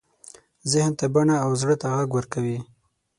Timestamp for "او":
1.45-1.49